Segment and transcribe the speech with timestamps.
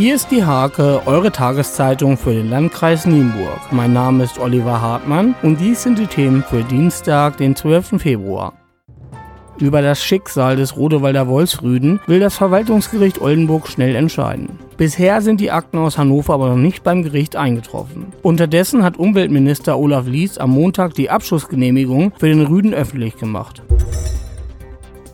[0.00, 3.70] Hier ist die Hake, eure Tageszeitung für den Landkreis Nienburg.
[3.70, 8.00] Mein Name ist Oliver Hartmann und dies sind die Themen für Dienstag, den 12.
[8.00, 8.54] Februar.
[9.58, 14.58] Über das Schicksal des Rodewalder Wolfsrüden will das Verwaltungsgericht Oldenburg schnell entscheiden.
[14.78, 18.06] Bisher sind die Akten aus Hannover aber noch nicht beim Gericht eingetroffen.
[18.22, 23.62] Unterdessen hat Umweltminister Olaf Lies am Montag die Abschussgenehmigung für den Rüden öffentlich gemacht.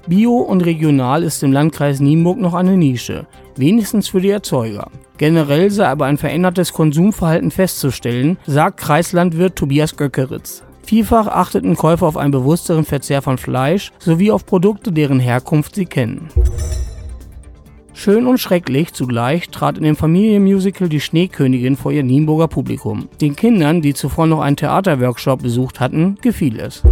[0.07, 3.27] Bio und regional ist im Landkreis Nienburg noch eine Nische,
[3.59, 4.91] wenigstens für die Erzeuger.
[5.19, 10.63] Generell sei aber ein verändertes Konsumverhalten festzustellen, sagt Kreislandwirt Tobias Göckeritz.
[10.83, 15.87] Vielfach achteten Käufer auf einen bewussteren Verzehr von Fleisch sowie auf Produkte, deren Herkunft sie
[15.87, 16.29] kennen.
[17.93, 23.09] Schön und schrecklich zugleich trat in dem Familienmusical Die Schneekönigin vor ihr Nienburger Publikum.
[23.23, 26.83] Den Kindern, die zuvor noch einen Theaterworkshop besucht hatten, gefiel es.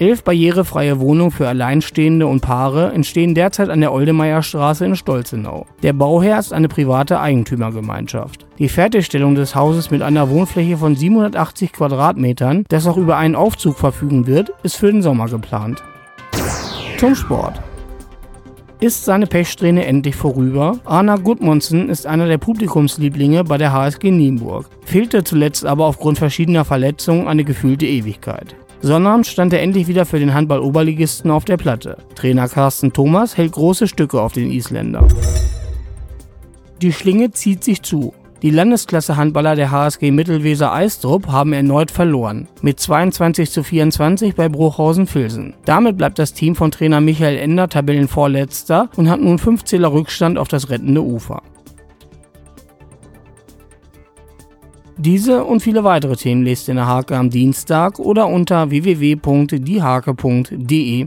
[0.00, 5.66] Elf barrierefreie Wohnungen für Alleinstehende und Paare entstehen derzeit an der Oldemeierstraße in Stolzenau.
[5.82, 8.46] Der Bauherr ist eine private Eigentümergemeinschaft.
[8.60, 13.76] Die Fertigstellung des Hauses mit einer Wohnfläche von 780 Quadratmetern, das auch über einen Aufzug
[13.76, 15.82] verfügen wird, ist für den Sommer geplant.
[16.98, 17.60] Zum Sport.
[18.78, 20.78] Ist seine Pechsträhne endlich vorüber?
[20.84, 26.64] Arna Gudmundsen ist einer der Publikumslieblinge bei der HSG Nienburg, fehlte zuletzt aber aufgrund verschiedener
[26.64, 28.54] Verletzungen eine gefühlte Ewigkeit.
[28.80, 31.96] Sonnabend stand er endlich wieder für den Handball-Oberligisten auf der Platte.
[32.14, 35.06] Trainer Carsten Thomas hält große Stücke auf den Isländer.
[36.80, 38.14] Die Schlinge zieht sich zu.
[38.40, 42.46] Die Landesklasse-Handballer der HSG Mittelweser Eistrup haben erneut verloren.
[42.62, 45.54] Mit 22 zu 24 bei Bruchhausen-Filsen.
[45.64, 50.38] Damit bleibt das Team von Trainer Michael Ender Tabellenvorletzter und hat nun 5 Zähler Rückstand
[50.38, 51.42] auf das rettende Ufer.
[54.98, 61.06] Diese und viele weitere Themen lest ihr in der Hake am Dienstag oder unter www.diehake.de.